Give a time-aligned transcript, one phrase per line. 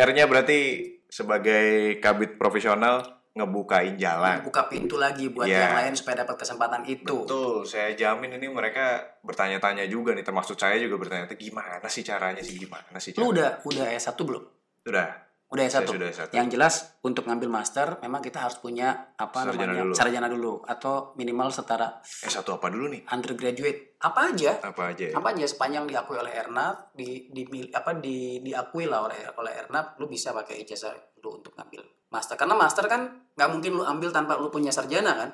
[0.00, 0.60] PR-nya berarti
[1.04, 4.40] sebagai kabit profesional ngebukain jalan.
[4.42, 5.60] buka pintu lagi buat Iya.
[5.70, 7.28] yang lain supaya dapat kesempatan itu.
[7.28, 12.40] Betul, saya jamin ini mereka bertanya-tanya juga nih, termasuk saya juga bertanya, gimana sih caranya
[12.40, 13.60] sih, gimana sih Lu caranya?
[13.60, 14.42] udah udah S1 belum?
[14.88, 15.08] Udah,
[15.50, 15.90] Udah saya S1.
[15.90, 16.30] sudah S1.
[16.30, 19.82] Yang jelas untuk ngambil master memang kita harus punya apa Sarjana namanya?
[19.82, 19.94] dulu.
[19.98, 23.02] sarjana dulu atau minimal setara S1 apa dulu nih?
[23.10, 23.98] undergraduate.
[23.98, 24.62] Apa aja?
[24.62, 25.14] Apa aja ya?
[25.18, 29.98] Apa aja sepanjang diakui oleh Ernap, di, di apa di diakui lah oleh oleh Ernap,
[29.98, 31.82] lu bisa pakai ijazah lu untuk ngambil
[32.14, 32.38] master.
[32.38, 35.30] Karena master kan nggak mungkin lu ambil tanpa lu punya sarjana kan?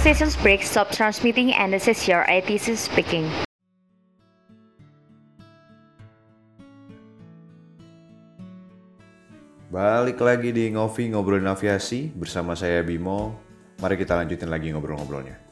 [0.00, 3.28] Systems break, stop transmitting, and this is your ITC speaking.
[9.68, 13.36] Balik lagi di Ngopi Ngobrolin Aviasi bersama saya Bimo.
[13.84, 15.49] Mari kita lanjutin lagi ngobrol-ngobrolnya.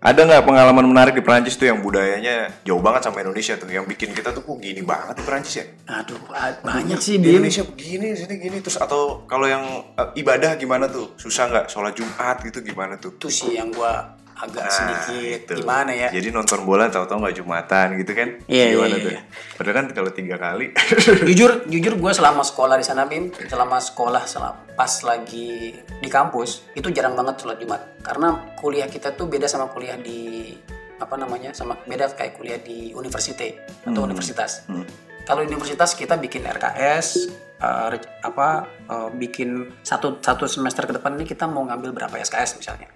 [0.00, 3.84] Ada nggak pengalaman menarik di Perancis tuh yang budayanya jauh banget sama Indonesia tuh, yang
[3.84, 5.64] bikin kita tuh kok gini banget di Perancis ya?
[5.92, 6.16] Aduh,
[6.64, 7.36] banyak sih Di.
[7.36, 9.60] Indonesia begini, sini gini, terus atau kalau yang
[10.00, 11.12] eh, ibadah gimana tuh?
[11.20, 11.68] Susah nggak?
[11.68, 13.12] Sholat Jumat gitu gimana tuh?
[13.20, 15.52] Itu sih yang gua agak Nah, sedikit itu.
[15.58, 16.08] gimana ya?
[16.08, 18.28] Jadi nonton bola tahu-tahu nggak jumatan gitu kan?
[18.44, 19.12] Iya, Gimana iya, tuh?
[19.12, 19.20] iya.
[19.52, 20.66] Padahal kan kalau tiga kali.
[21.28, 26.64] jujur jujur gue selama sekolah di sana bim selama sekolah selama pas lagi di kampus
[26.72, 30.56] itu jarang banget sholat jumat karena kuliah kita tuh beda sama kuliah di
[30.96, 34.84] apa namanya sama beda kayak kuliah di universitas atau universitas Hmm.
[35.22, 38.48] kalau universitas kita bikin RKS eh, re- apa
[38.86, 39.48] eh, bikin
[39.80, 42.88] satu satu semester ke depan ini kita mau ngambil berapa SKS misalnya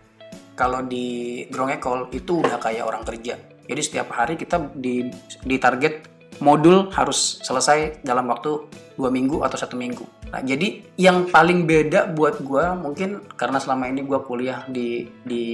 [0.55, 3.39] kalau di Grong Ekol itu udah kayak orang kerja.
[3.65, 5.11] Jadi setiap hari kita di
[5.43, 8.67] di target modul harus selesai dalam waktu
[8.99, 10.03] dua minggu atau satu minggu.
[10.31, 15.45] Nah, jadi yang paling beda buat gua mungkin karena selama ini gua kuliah di di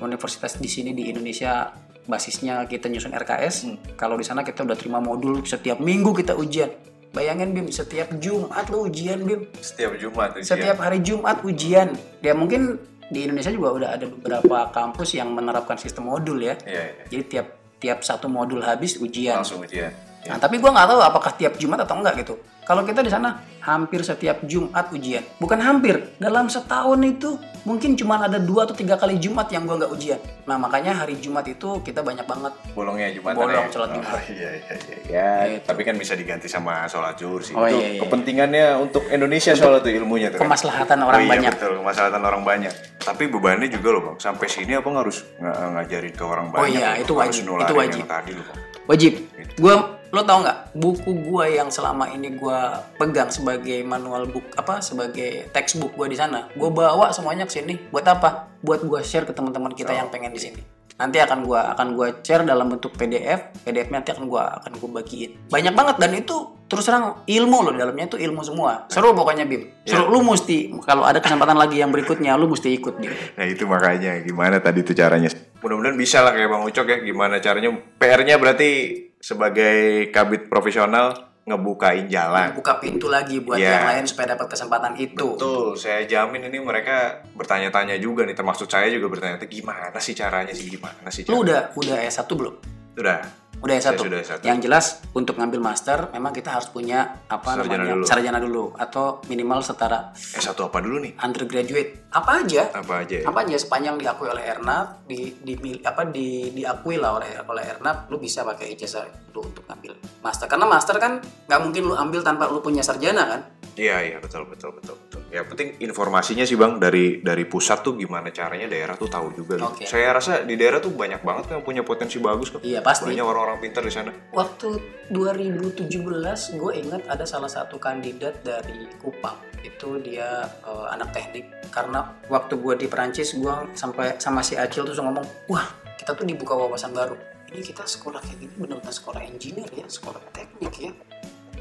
[0.00, 1.72] universitas di sini di Indonesia
[2.06, 3.56] basisnya kita nyusun RKS.
[3.98, 6.70] Kalau di sana kita udah terima modul setiap minggu kita ujian.
[7.16, 9.48] Bayangin Bim, setiap Jumat lu ujian Bim.
[9.56, 10.52] Setiap Jumat ujian.
[10.52, 11.96] Setiap hari Jumat ujian.
[12.20, 16.58] Ya mungkin di Indonesia juga udah ada beberapa kampus yang menerapkan sistem modul ya.
[16.66, 17.04] Iya, iya.
[17.06, 17.46] Jadi tiap
[17.76, 19.42] tiap satu modul habis ujian.
[19.42, 19.92] Langsung ujian.
[20.26, 22.34] Nah, tapi gua nggak tahu apakah tiap Jumat atau enggak gitu.
[22.62, 23.30] Kalau kita di sana
[23.62, 25.22] hampir setiap Jumat ujian.
[25.38, 29.78] Bukan hampir, dalam setahun itu mungkin cuma ada dua atau tiga kali Jumat yang gua
[29.78, 30.18] nggak ujian.
[30.44, 33.70] Nah makanya hari Jumat itu kita banyak banget Bolongnya Jumatan Bolong ya?
[33.70, 34.18] sholat Oh, Jumat.
[34.28, 34.96] iya, iya, iya.
[35.06, 35.62] Ya, Gitu.
[35.64, 37.54] tapi kan bisa diganti sama sholat zuhur sih.
[37.54, 38.00] Oh, itu iya, iya.
[38.02, 40.38] kepentingannya untuk Indonesia soalnya tuh ilmunya tuh.
[40.38, 40.50] kan?
[40.50, 41.52] kemaslahatan orang oh, iya, banyak.
[41.54, 42.72] betul, kemaslahatan orang banyak.
[42.98, 44.16] Tapi bebannya juga loh bang.
[44.18, 46.62] Sampai sini apa harus ng- ngajarin ke orang banyak?
[46.62, 47.02] Oh iya, loh?
[47.06, 48.02] itu wajib, itu wajib.
[48.04, 48.58] Tadi loh bang.
[48.86, 49.12] Wajib.
[49.18, 49.52] Gitu.
[49.58, 54.80] Gua lo tau nggak buku gua yang selama ini gua pegang sebagai manual book apa
[54.80, 57.76] sebagai textbook gua di sana gua bawa semuanya ke sini.
[57.92, 58.48] Buat apa?
[58.64, 60.60] Buat gua share ke teman-teman kita yang pengen di sini.
[60.96, 65.04] Nanti akan gua akan gua share dalam bentuk PDF PDF nanti akan gua akan gua
[65.04, 65.52] bagiin.
[65.52, 68.88] Banyak banget dan itu terus terang ilmu loh di dalamnya itu ilmu semua.
[68.88, 69.68] Seru pokoknya Bim.
[69.84, 70.08] Seru.
[70.08, 73.12] Lu mesti kalau ada kesempatan lagi yang berikutnya lu mesti ikut Bim.
[73.12, 74.16] Nah itu makanya.
[74.24, 75.28] Gimana tadi tuh caranya.
[75.60, 76.96] Mudah-mudahan bisa lah kayak Bang Ucok ya.
[77.04, 77.76] Gimana caranya.
[78.00, 78.70] PR-nya berarti
[79.18, 81.12] sebagai kabit profesional
[81.46, 82.50] ngebukain jalan.
[82.52, 83.70] buka pintu lagi buat Iya.
[83.70, 88.66] yang lain supaya dapat kesempatan itu Betul, saya jamin ini mereka bertanya-tanya juga nih, termasuk
[88.66, 91.70] saya juga bertanya, gimana sih caranya sih, gimana sih lu caranya?
[91.70, 92.54] udah udah S1 belum
[92.96, 93.20] Udah,
[93.56, 94.04] Udah Saya S1.
[94.04, 94.38] sudah S1.
[94.44, 94.84] Yang jelas
[95.16, 97.92] untuk ngambil master memang kita harus punya apa Sarjana namanya?
[97.96, 98.04] dulu.
[98.04, 101.12] sarjana dulu atau minimal setara S1 apa dulu nih?
[101.18, 101.90] undergraduate.
[102.12, 102.62] Apa aja?
[102.72, 103.26] Apa aja ya?
[103.26, 108.08] Apa aja sepanjang diakui oleh Ernap, di, di apa di diakui lah oleh oleh Ernap,
[108.12, 110.46] lu bisa pakai ijazah lu untuk ngambil master.
[110.48, 113.40] Karena master kan nggak mungkin lu ambil tanpa lu punya sarjana kan?
[113.76, 115.20] Iya, iya, betul, betul, betul, betul.
[115.30, 119.58] Ya penting informasinya sih Bang, dari dari pusat tuh gimana caranya daerah tuh tahu juga.
[119.58, 119.66] gitu.
[119.66, 119.84] Oke.
[119.84, 122.62] Saya rasa di daerah tuh banyak banget yang punya potensi bagus kok.
[122.62, 123.10] Iya, pasti.
[123.10, 124.14] Banyak orang-orang pintar di sana.
[124.30, 124.78] Waktu
[125.10, 132.06] 2017 gue ingat ada salah satu kandidat dari Kupang itu dia eh, anak teknik karena
[132.30, 135.66] waktu gue di Perancis gue sampai sama si Acil tuh ngomong wah
[135.98, 137.18] kita tuh dibuka wawasan baru
[137.50, 140.90] ini kita sekolah kayak gini benar-benar sekolah engineer ya sekolah teknik ya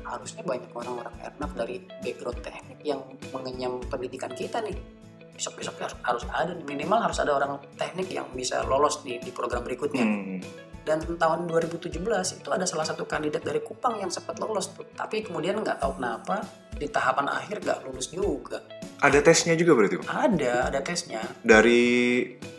[0.06, 3.02] harusnya banyak orang-orang airnav dari background teknik yang
[3.34, 4.78] mengenyam pendidikan kita nih.
[5.36, 9.66] Besok-besok harus, harus ada minimal harus ada orang teknik yang bisa lolos di, di program
[9.66, 10.06] berikutnya.
[10.06, 10.40] Hmm.
[10.86, 14.86] dan tahun 2017 itu ada salah satu kandidat dari Kupang yang sempat lolos tuh.
[14.94, 16.46] Tapi kemudian nggak tahu kenapa
[16.78, 18.62] di tahapan akhir nggak lulus juga.
[19.02, 21.26] Ada tesnya juga berarti ada ada tesnya.
[21.42, 21.82] Dari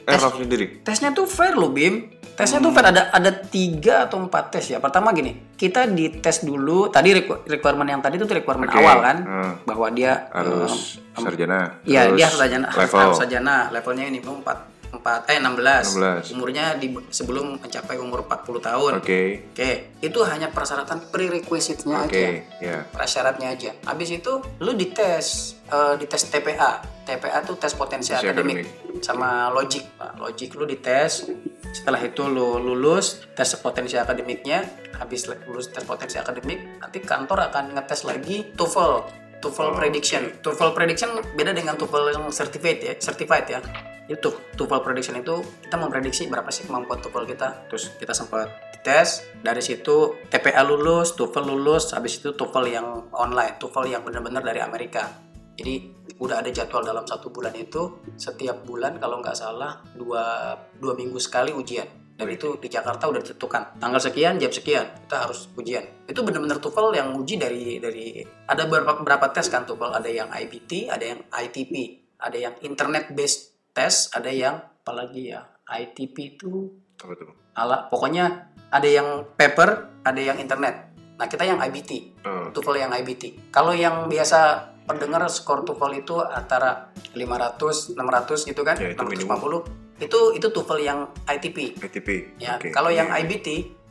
[0.06, 0.82] Airnav sendiri?
[0.82, 4.76] tesnya tuh fair loh Bim Tesnya tuh Fer ada ada tiga atau empat tes ya.
[4.76, 6.92] Pertama gini, kita dites dulu.
[6.92, 9.52] Tadi requ- requirement yang tadi itu requirement Oke, awal kan, hmm.
[9.64, 11.80] bahwa dia Harus eh, sarjana.
[11.88, 13.00] Iya, dia harus sarjana, Level.
[13.00, 13.56] harus sarjana.
[13.72, 14.44] Levelnya ini belum
[14.92, 16.30] 4 4 eh 16.
[16.30, 16.34] 16.
[16.34, 18.92] Umurnya di sebelum mencapai umur 40 tahun.
[18.98, 19.54] Oke.
[19.54, 19.70] Oke,
[20.02, 22.10] itu hanya persyaratan prerequisite-nya Oke.
[22.10, 22.26] aja.
[22.58, 22.78] Ya.
[22.90, 23.70] Prasyaratnya aja.
[23.86, 26.82] Habis itu lu dites eh, dites TPA.
[27.06, 28.58] TPA tuh tes potensi Potensi akademik
[28.98, 29.94] sama logik.
[29.94, 30.18] Pak.
[30.18, 31.30] Logik lu dites.
[31.70, 34.64] Setelah itu lu lulus tes potensi akademiknya,
[34.98, 39.24] habis lulus tes potensi akademik, nanti kantor akan ngetes lagi TOEFL.
[39.38, 40.22] TOEFL prediction.
[40.40, 43.60] TOEFL prediction beda dengan TOEFL yang certified ya, certified ya.
[44.06, 47.67] Itu TOEFL prediction itu kita memprediksi berapa sih kemampuan TOEFL kita.
[47.70, 53.58] Terus kita sempat tes dari situ TPA lulus, TOEFL lulus, habis itu TOEFL yang online,
[53.58, 55.11] TOEFL yang benar-benar dari Amerika.
[55.56, 60.97] Jadi udah ada jadwal dalam satu bulan itu setiap bulan kalau nggak salah dua dua
[60.97, 61.85] minggu sekali ujian
[62.17, 66.56] dan itu di Jakarta udah ditentukan tanggal sekian jam sekian kita harus ujian itu benar-benar
[66.56, 71.05] TOEFL yang uji dari dari ada beberapa berapa tes kan TOEFL ada yang IBT ada
[71.05, 71.73] yang ITP
[72.17, 77.28] ada yang internet based test ada yang apalagi ya ITP itu Apa tuh?
[77.52, 82.90] ala pokoknya ada yang paper ada yang internet nah kita yang IBT Oh, TOEFL yang
[82.93, 83.23] IBT.
[83.49, 84.38] Kalau yang biasa
[84.82, 89.62] pendengar skor TOEFL itu antara 500, 600 gitu kan, Ya, itu 650.
[89.96, 91.79] Itu itu TOEFL yang ITP.
[91.79, 92.08] ITP.
[92.37, 92.75] Ya, Oke.
[92.75, 93.46] kalau yang IBT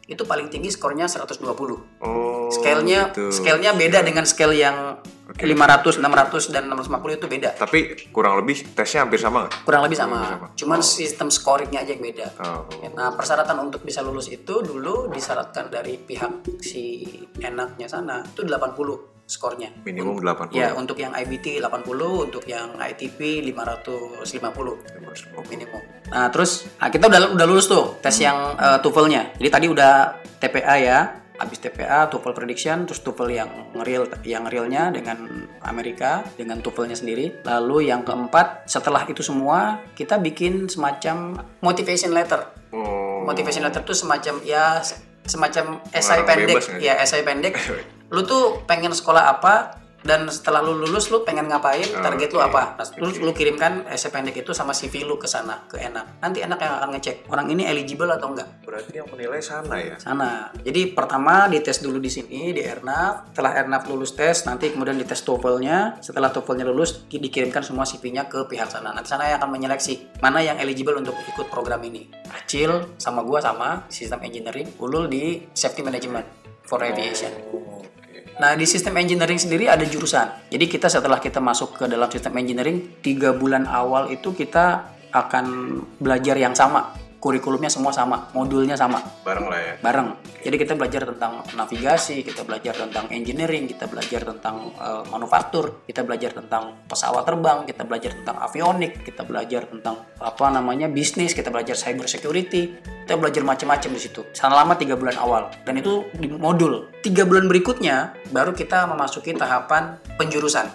[0.06, 1.42] itu paling tinggi skornya 120.
[2.04, 2.52] Oh.
[2.52, 3.32] Scale-nya gitu.
[3.32, 5.00] scale-nya beda dengan scale yang
[5.36, 5.44] Oke.
[5.46, 7.50] 500, 600 dan 650 itu beda.
[7.54, 7.80] Tapi
[8.10, 9.68] kurang lebih tesnya hampir sama nggak?
[9.68, 10.18] Kurang lebih Kurang sama.
[10.18, 10.48] lebih sama.
[10.56, 10.88] Cuman Oh.
[10.88, 12.28] sistem scoringnya aja yang beda.
[12.40, 12.64] Oh.
[12.90, 17.04] Nah, persyaratan untuk bisa lulus itu dulu disyaratkan dari pihak si
[17.38, 18.96] enaknya sana itu 80
[19.26, 19.74] skornya.
[19.82, 20.56] Minimum 80.
[20.56, 21.84] Ya, untuk yang IBT 80,
[22.24, 24.78] untuk yang ITP 550
[25.50, 25.82] minimum.
[26.08, 29.36] Nah, terus nah kita udah udah lulus tuh tes yang eh, TOEFL-nya.
[29.36, 29.94] Jadi tadi udah
[30.38, 31.00] TPA ya.
[31.38, 33.50] Habis TPA, TOEFL prediction, terus TOEFL yang
[33.84, 37.42] real yang realnya dengan Amerika dengan TOEFL-nya sendiri.
[37.44, 42.42] Lalu yang keempat, setelah itu semua kita bikin semacam motivation letter.
[42.72, 43.24] Oh.
[43.26, 44.80] Motivation letter tuh semacam ya
[45.26, 46.78] semacam esai pendek sih?
[46.86, 47.58] ya esai pendek
[48.14, 51.84] lu tuh pengen sekolah apa dan setelah lu lulus lu pengen ngapain?
[51.98, 52.48] Oh, target lu oke.
[52.54, 52.62] apa?
[52.78, 56.46] Nah, terus lu kirimkan esai pendek itu sama CV lu ke sana ke enak nanti
[56.46, 58.48] enak yang akan ngecek orang ini eligible atau enggak?
[58.62, 59.98] Berarti yang menilai sana ya?
[59.98, 60.54] sana.
[60.62, 65.26] Jadi pertama dites dulu di sini di Ernaf setelah Ernaf lulus tes nanti kemudian dites
[65.26, 66.00] TOEFL-nya.
[66.06, 68.94] Setelah TOEFL-nya lulus di- dikirimkan semua CV-nya ke pihak sana.
[68.94, 72.06] Nanti sana yang akan menyeleksi mana yang eligible untuk ikut program ini.
[72.30, 76.28] Acil sama gua sama sistem engineering ulul di safety management
[76.66, 77.32] for aviation
[78.36, 80.52] Nah di sistem engineering sendiri ada jurusan.
[80.52, 85.46] Jadi kita setelah kita masuk ke dalam sistem engineering tiga bulan awal itu kita akan
[85.96, 86.92] belajar yang sama,
[87.24, 89.74] kurikulumnya semua sama, modulnya sama, Bareng lah ya.
[89.80, 90.10] bareng.
[90.44, 96.04] Jadi kita belajar tentang navigasi, kita belajar tentang engineering, kita belajar tentang eh, manufaktur, kita
[96.04, 101.48] belajar tentang pesawat terbang, kita belajar tentang avionik, kita belajar tentang apa namanya bisnis, kita
[101.48, 104.26] belajar cyber security, kita belajar macam-macam di situ.
[104.34, 106.90] Selama tiga bulan awal dan itu di modul.
[107.06, 110.66] Tiga bulan berikutnya baru kita memasuki tahapan penjurusan.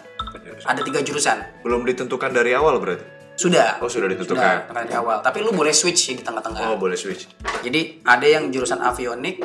[0.62, 1.66] Ada tiga jurusan.
[1.66, 3.02] Belum ditentukan dari awal berarti?
[3.34, 3.82] Sudah.
[3.82, 4.70] Oh, sudah ditentukan.
[4.70, 5.26] Sudah dari awal.
[5.26, 6.70] Tapi lu boleh switch di tengah-tengah.
[6.70, 7.26] Oh, boleh switch.
[7.66, 9.42] Jadi ada yang jurusan avionik,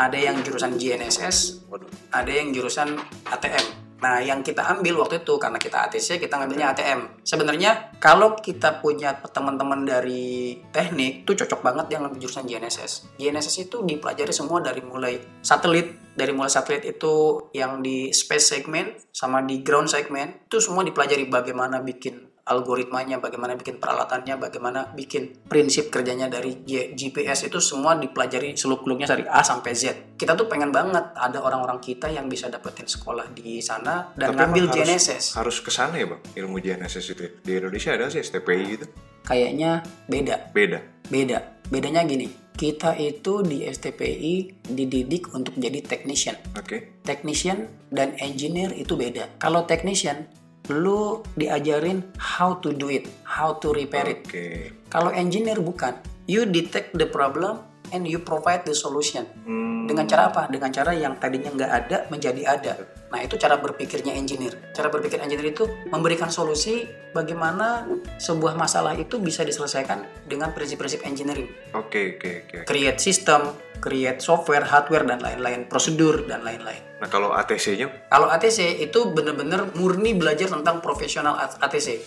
[0.00, 1.90] ada yang jurusan GNSS, Waduh.
[2.16, 2.96] ada yang jurusan
[3.28, 3.81] ATM.
[4.02, 7.22] Nah, yang kita ambil waktu itu karena kita ATC, kita ngambilnya ATM.
[7.22, 13.14] Sebenarnya kalau kita punya teman-teman dari teknik, itu cocok banget yang jurusan GNSS.
[13.14, 18.98] GNSS itu dipelajari semua dari mulai satelit, dari mulai satelit itu yang di space segment
[19.14, 25.46] sama di ground segment, itu semua dipelajari bagaimana bikin algoritmanya, bagaimana bikin peralatannya, bagaimana bikin
[25.46, 26.58] prinsip kerjanya dari
[26.90, 29.82] GPS itu semua dipelajari seluk-beluknya dari A sampai Z.
[30.18, 34.38] Kita tuh pengen banget ada orang-orang kita yang bisa dapetin sekolah di sana dan Tapi
[34.58, 35.24] ngambil harus- GNSS.
[35.38, 36.22] Harus ke sana ya, Bang?
[36.34, 37.20] Ilmu GNSS itu.
[37.22, 37.30] ya?
[37.38, 38.86] Di Indonesia ada sih STPI gitu.
[39.22, 40.78] Kayaknya beda, Beda.
[41.06, 41.38] beda.
[41.70, 46.36] Bedanya gini, kita itu di STPI dididik untuk jadi technician.
[46.52, 47.00] Oke.
[47.00, 49.38] Technician dan engineer itu beda.
[49.38, 50.26] Kalau technician,
[50.72, 54.24] lu diajarin how to do it, how to repair it.
[54.24, 54.72] Oke.
[54.88, 57.60] Kalau engineer bukan, you detect the problem
[57.92, 59.28] and you provide the solution.
[59.44, 59.84] Hmm.
[59.84, 60.48] Dengan cara apa?
[60.48, 62.72] Dengan cara yang tadinya nggak ada menjadi ada.
[63.12, 64.56] Nah itu cara berpikirnya engineer.
[64.72, 67.84] Cara berpikir engineer itu memberikan solusi bagaimana
[68.16, 71.52] sebuah masalah itu bisa diselesaikan dengan prinsip-prinsip engineering.
[71.76, 72.56] Oke, oke, oke.
[72.64, 73.52] Create system,
[73.82, 76.78] create software, hardware dan lain-lain, prosedur dan lain-lain.
[77.02, 81.98] Nah, kalau ATC-nya Kalau ATC itu benar-benar murni belajar tentang profesional ATC.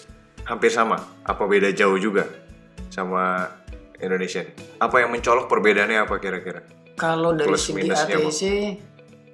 [0.47, 1.01] hampir sama?
[1.27, 2.23] Apa beda jauh juga?
[2.87, 3.49] Sama
[3.99, 4.55] Indonesia nih?
[4.79, 6.63] Apa yang mencolok perbedaannya apa kira-kira?
[6.95, 8.41] Kalau dari Plus segi ATC,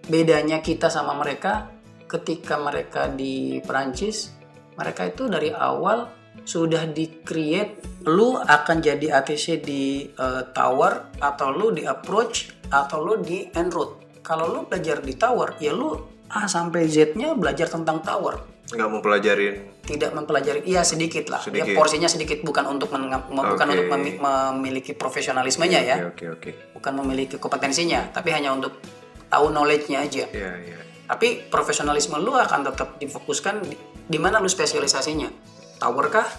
[0.09, 1.69] bedanya kita sama mereka,
[2.09, 4.33] ketika mereka di Perancis,
[4.79, 11.69] mereka itu dari awal sudah di-create, lu akan jadi ATC di eh, tower, atau lu
[11.69, 14.21] di approach, atau lu di en route.
[14.21, 15.97] Kalau lu belajar di tower, ya lu
[16.31, 18.39] A sampai Z-nya belajar tentang tower.
[18.71, 21.43] Nggak mau pelajarin Tidak mempelajari, iya sedikit lah.
[21.43, 21.75] Ya Sedikit.
[21.75, 23.73] porsinya sedikit, bukan untuk menga- bukan Oke.
[23.75, 26.51] untuk memi- memiliki profesionalismenya ya Oke oke oke.
[26.79, 28.79] bukan memiliki kompetensinya, tapi hanya untuk
[29.27, 30.23] tahu knowledge-nya aja.
[30.31, 30.79] Iya iya.
[31.03, 33.75] Tapi profesionalisme lu akan tetap difokuskan di,
[34.07, 35.50] di mana lu spesialisasinya.
[35.81, 36.29] Tower kah,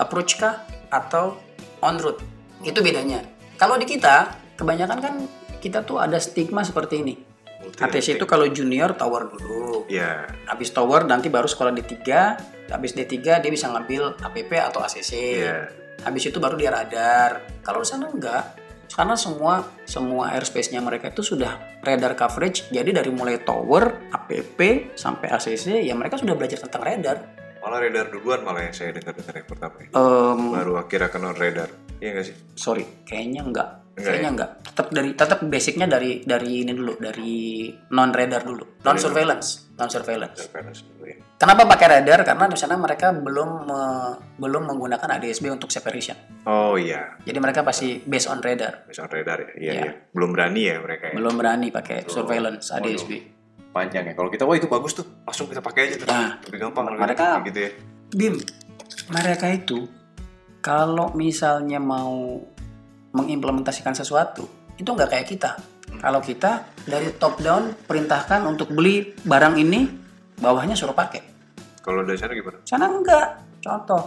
[0.00, 1.36] approach kah, atau
[1.84, 2.24] on route.
[2.64, 3.20] Itu bedanya.
[3.60, 5.14] Kalau di kita, kebanyakan kan
[5.60, 7.14] kita tuh ada stigma seperti ini.
[7.60, 9.84] Multi ATC itu kalau junior tower dulu.
[9.92, 10.32] Iya.
[10.48, 11.92] Habis tower nanti baru sekolah D3,
[12.72, 15.12] habis D3 dia bisa ngambil APP atau ACC.
[15.44, 15.68] Iya.
[16.00, 17.44] Habis itu baru dia radar.
[17.60, 18.64] Kalau di sana enggak.
[18.86, 22.70] Karena semua semua airspace-nya mereka itu sudah radar coverage.
[22.72, 27.18] Jadi dari mulai tower, APP sampai ACC ya mereka sudah belajar tentang radar.
[27.66, 29.76] Malah radar duluan malah yang saya dengar-dengar yang pertama.
[29.80, 29.88] ya.
[29.90, 31.66] Em, Baru akhirnya ke non radar.
[31.98, 32.36] Iya nggak sih?
[32.54, 33.68] sorry, kayaknya enggak.
[33.92, 34.50] Enggak kayaknya enggak.
[34.62, 38.64] Tetap dari tetap basicnya dari dari ini dulu, dari non radar dulu.
[38.80, 40.38] Non surveillance, non surveillance.
[40.38, 41.16] Surveillance dulu ya.
[41.34, 42.22] Kenapa pakai radar?
[42.22, 46.14] Karena di sana mereka belum me- belum menggunakan ADSB untuk separation.
[46.44, 47.18] Oh iya.
[47.24, 48.86] Jadi mereka pasti based on radar.
[48.86, 49.48] Misal radar ya.
[49.50, 49.82] Iya Iya.
[49.82, 49.92] iya.
[50.12, 51.14] Belum berani ya mereka ya.
[51.16, 53.10] Belum berani pakai surveillance ADSB.
[53.76, 54.14] Panjang ya.
[54.16, 55.04] Kalau kita wah itu bagus tuh.
[55.28, 56.08] Langsung kita pakai aja tuh.
[56.08, 57.70] Nah, Lebih gampang kalau mereka- gitu ya.
[58.16, 58.40] Bim,
[59.12, 59.84] mereka itu
[60.64, 62.40] kalau misalnya mau
[63.12, 64.48] mengimplementasikan sesuatu,
[64.80, 65.50] itu nggak kayak kita.
[66.00, 69.84] Kalau kita dari top down perintahkan untuk beli barang ini,
[70.40, 71.20] bawahnya suruh pakai.
[71.84, 72.58] Kalau dari sana gimana?
[72.64, 73.44] Sana enggak.
[73.60, 74.02] Contoh,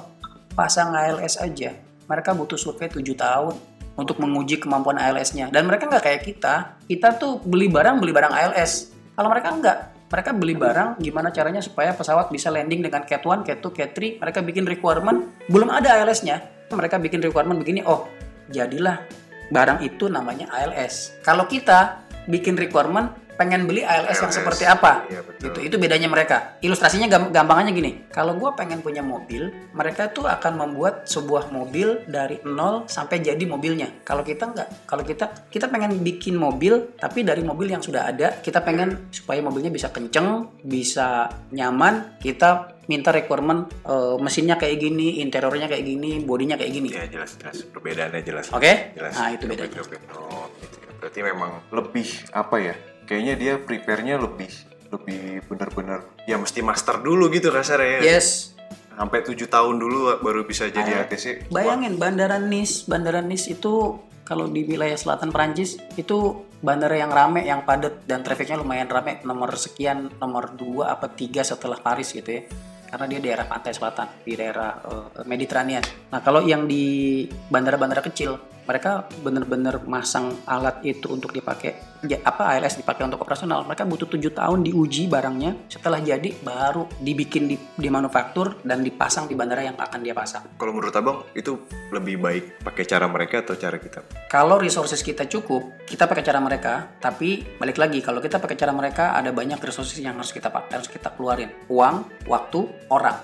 [0.57, 1.77] pasang ALS aja.
[2.09, 3.55] Mereka butuh survei 7 tahun
[3.95, 5.53] untuk menguji kemampuan ALS-nya.
[5.53, 6.55] Dan mereka nggak kayak kita.
[6.89, 8.98] Kita tuh beli barang, beli barang ALS.
[9.19, 9.77] Kalau mereka enggak.
[10.07, 13.91] Mereka beli barang, gimana caranya supaya pesawat bisa landing dengan Cat 1, Cat 2, Cat
[13.91, 14.23] 3.
[14.23, 16.39] Mereka bikin requirement, belum ada ALS-nya.
[16.71, 18.07] Mereka bikin requirement begini, oh
[18.47, 19.03] jadilah
[19.51, 21.19] barang itu namanya ALS.
[21.19, 24.35] Kalau kita bikin requirement, pengen beli ALS, yang ALS.
[24.35, 25.07] seperti apa?
[25.07, 25.43] Iya, betul.
[25.47, 26.59] Gitu itu bedanya mereka.
[26.59, 28.03] Ilustrasinya gam- gampang aja gini.
[28.11, 33.39] Kalau gue pengen punya mobil, mereka tuh akan membuat sebuah mobil dari nol sampai jadi
[33.47, 34.03] mobilnya.
[34.03, 34.67] Kalau kita nggak.
[34.83, 39.39] Kalau kita kita pengen bikin mobil, tapi dari mobil yang sudah ada, kita pengen supaya
[39.39, 42.19] mobilnya bisa kenceng, bisa nyaman.
[42.19, 46.89] Kita minta requirement eh, mesinnya kayak gini, interiornya kayak gini, bodinya kayak gini.
[46.91, 47.63] Ya jelas jelas.
[47.71, 48.51] Perbedaannya jelas.
[48.51, 48.91] Oke?
[48.99, 49.13] Jelas.
[49.15, 49.79] Nah, itu bedanya.
[49.79, 49.95] oke.
[50.11, 50.89] Oh, gitu ya.
[50.99, 52.75] Berarti memang lebih apa ya?
[53.09, 54.53] Kayaknya dia prepare-nya lebih
[54.93, 58.17] lebih benar-benar ya mesti master dulu gitu kasarnya ya.
[58.17, 58.53] Yes.
[58.93, 61.49] Sampai tujuh tahun dulu baru bisa jadi ATC.
[61.49, 63.97] Bayangin bandara Nice, bandara Nice itu
[64.29, 69.25] kalau di wilayah selatan Prancis itu bandara yang rame, yang padat dan trafiknya lumayan rame,
[69.25, 72.45] nomor sekian, nomor 2 apa 3 setelah Paris gitu ya.
[72.89, 75.81] Karena dia daerah pantai selatan, di daerah eh, Mediterranean.
[76.13, 78.37] Nah, kalau yang di bandara-bandara kecil,
[78.69, 83.65] mereka benar-benar masang alat itu untuk dipakai ya, apa ALS dipakai untuk operasional.
[83.65, 85.65] Mereka butuh tujuh tahun diuji barangnya.
[85.65, 90.45] Setelah jadi baru dibikin di, di manufaktur dan dipasang di bandara yang akan dia pasang.
[90.61, 91.57] Kalau menurut abang itu
[91.89, 94.05] lebih baik pakai cara mereka atau cara kita?
[94.29, 96.93] Kalau resources kita cukup, kita pakai cara mereka.
[97.01, 100.77] Tapi balik lagi, kalau kita pakai cara mereka, ada banyak resources yang harus kita pakai,
[100.77, 101.49] harus kita keluarin.
[101.73, 103.17] Uang, waktu, orang.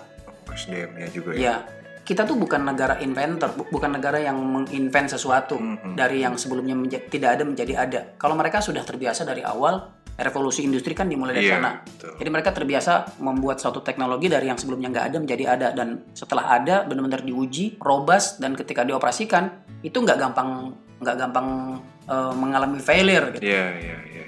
[0.56, 1.38] SDM-nya juga ya.
[1.38, 1.56] Ya,
[2.06, 5.58] kita tuh bukan negara inventor, bu- bukan negara yang menginvent sesuatu
[5.98, 6.78] dari yang sebelumnya
[7.10, 8.00] tidak ada menjadi ada.
[8.16, 11.82] Kalau mereka sudah terbiasa dari awal, revolusi industri kan dimulai dari Iya, sana.
[11.84, 12.14] betul.
[12.16, 16.56] Jadi mereka terbiasa membuat suatu teknologi dari yang sebelumnya nggak ada menjadi ada dan setelah
[16.56, 20.72] ada benar-benar diuji, robust dan ketika dioperasikan itu nggak gampang
[21.04, 21.48] nggak gampang
[22.06, 23.34] eh, mengalami failure.
[23.34, 23.50] Gitu.
[23.50, 24.24] Iya, iya, iya.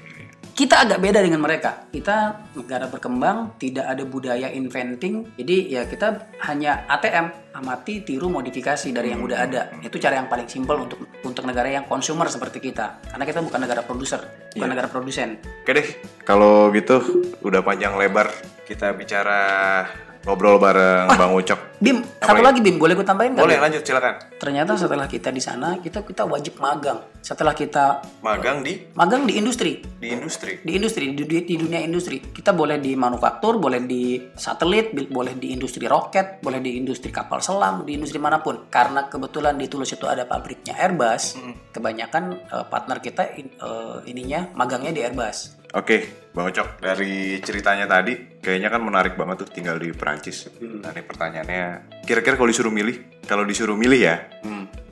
[0.57, 1.85] Kita agak beda dengan mereka.
[1.93, 5.37] Kita negara berkembang, tidak ada budaya inventing.
[5.37, 9.69] Jadi ya kita hanya ATM, amati, tiru, modifikasi dari yang udah ada.
[9.85, 13.05] Itu cara yang paling simpel untuk untuk negara yang consumer seperti kita.
[13.05, 15.37] Karena kita bukan negara produser, bukan negara produsen.
[15.61, 15.87] Oke deh,
[16.25, 17.05] kalau gitu
[17.45, 18.33] udah panjang lebar
[18.65, 19.85] kita bicara
[20.27, 21.79] ngobrol bareng Bang Ucok.
[21.79, 22.45] Bim, Apa satu ya?
[22.49, 23.45] lagi Bim, boleh gue tambahin nggak?
[23.45, 24.17] Boleh lanjut silakan.
[24.35, 26.99] Ternyata setelah kita di sana, kita kita wajib magang.
[27.21, 30.57] Setelah kita Magang di magang di industri, di industri.
[30.59, 35.35] di industri di, di- di dunia industri kita boleh di manufaktur boleh di satelit boleh
[35.35, 39.67] di industri roket boleh di industri kapal selam di industri mana pun karena kebetulan di
[39.67, 41.35] Tulus itu ada pabriknya Airbus
[41.71, 47.83] kebanyakan eh, partner kita in- eh, ininya magangnya di Airbus Oke, Bang Ucok, dari ceritanya
[47.83, 50.47] tadi kayaknya kan menarik banget tuh tinggal di Perancis.
[50.63, 51.63] Nah, ini pertanyaannya,
[52.07, 54.15] kira-kira kalau disuruh milih, kalau disuruh milih ya,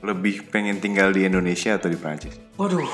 [0.04, 2.36] lebih pengen tinggal di Indonesia atau di Prancis?
[2.60, 2.84] Waduh.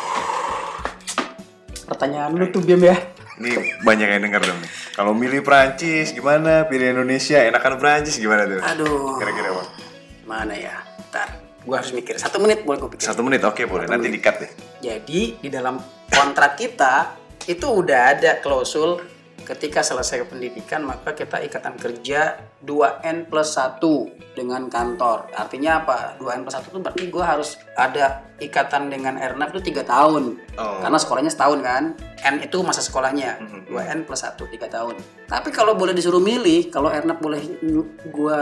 [1.91, 2.95] Pertanyaan lu tuh Bim ya.
[3.43, 4.61] Ini banyak yang denger dong.
[4.95, 6.63] Kalau milih Prancis gimana?
[6.71, 8.63] Pilih Indonesia, enakan Prancis gimana tuh?
[8.63, 9.19] Aduh.
[9.19, 9.65] Kira-kira apa?
[10.23, 10.87] Mana ya?
[11.11, 11.29] Ntar.
[11.67, 12.15] Gue harus mikir.
[12.19, 13.03] Satu menit boleh gue pikir.
[13.03, 13.91] Satu menit, oke boleh.
[13.91, 14.51] Nanti di-cut deh.
[14.83, 15.79] Jadi di dalam
[16.11, 19.03] kontrak kita itu udah ada klausul
[19.43, 23.83] ketika selesai pendidikan maka kita ikatan kerja 2N plus 1
[24.39, 25.29] dengan kantor.
[25.35, 26.15] Artinya apa?
[26.23, 30.39] 2N plus 1 itu berarti gue harus ada ikatan dengan Ernaf itu 3 tahun.
[30.55, 30.79] Oh.
[30.79, 31.85] Karena sekolahnya setahun kan.
[32.23, 33.43] N itu masa sekolahnya.
[33.67, 34.95] 2N plus 1 3 tahun.
[35.27, 37.43] Tapi kalau boleh disuruh milih, kalau Ernaf boleh
[38.07, 38.41] gue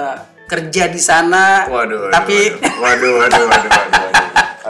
[0.51, 4.20] kerja di sana Waduh, waduh, tapi waduh, waduh, waduh, waduh, waduh, waduh.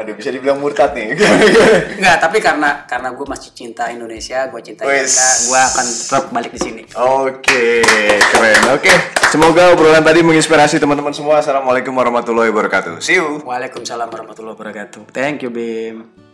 [0.00, 1.12] Aduh, bisa dibilang murtad nih.
[2.00, 4.88] Enggak, tapi karena karena gue masih cinta Indonesia, gue cinta.
[4.88, 6.83] Indonesia, gue akan tetap balik di sini.
[6.97, 7.85] Oke,
[8.33, 8.61] keren.
[8.73, 8.92] Oke,
[9.28, 11.45] semoga obrolan tadi menginspirasi teman-teman semua.
[11.45, 13.04] Assalamualaikum warahmatullahi wabarakatuh.
[13.04, 13.45] See you.
[13.45, 15.12] Waalaikumsalam warahmatullahi wabarakatuh.
[15.12, 16.29] Thank you, Bim.